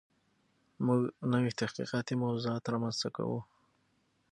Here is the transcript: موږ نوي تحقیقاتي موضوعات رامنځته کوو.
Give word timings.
موږ 0.85 1.01
نوي 1.33 1.51
تحقیقاتي 1.61 2.13
موضوعات 2.23 2.63
رامنځته 2.73 3.07
کوو. 3.15 3.39